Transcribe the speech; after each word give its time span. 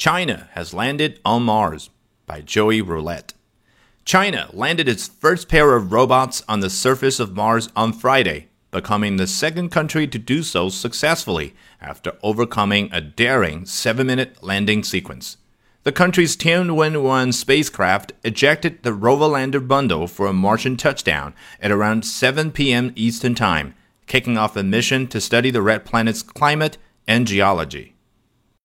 China 0.00 0.48
has 0.52 0.72
landed 0.72 1.20
on 1.26 1.42
Mars 1.42 1.90
by 2.24 2.40
Joey 2.40 2.80
Roulette. 2.80 3.34
China 4.06 4.48
landed 4.54 4.88
its 4.88 5.06
first 5.06 5.46
pair 5.46 5.76
of 5.76 5.92
robots 5.92 6.42
on 6.48 6.60
the 6.60 6.70
surface 6.70 7.20
of 7.20 7.36
Mars 7.36 7.68
on 7.76 7.92
Friday, 7.92 8.48
becoming 8.70 9.18
the 9.18 9.26
second 9.26 9.68
country 9.68 10.06
to 10.06 10.18
do 10.18 10.42
so 10.42 10.70
successfully 10.70 11.54
after 11.82 12.16
overcoming 12.22 12.88
a 12.90 13.02
daring 13.02 13.66
seven 13.66 14.06
minute 14.06 14.42
landing 14.42 14.82
sequence. 14.82 15.36
The 15.82 15.92
country's 15.92 16.34
Tianwen 16.34 17.02
1 17.02 17.32
spacecraft 17.32 18.14
ejected 18.24 18.82
the 18.82 18.94
rover 18.94 19.26
lander 19.26 19.60
bundle 19.60 20.06
for 20.06 20.26
a 20.26 20.32
Martian 20.32 20.78
touchdown 20.78 21.34
at 21.60 21.70
around 21.70 22.06
7 22.06 22.52
p.m. 22.52 22.94
Eastern 22.96 23.34
Time, 23.34 23.74
kicking 24.06 24.38
off 24.38 24.56
a 24.56 24.62
mission 24.62 25.06
to 25.08 25.20
study 25.20 25.50
the 25.50 25.60
red 25.60 25.84
planet's 25.84 26.22
climate 26.22 26.78
and 27.06 27.26
geology. 27.26 27.96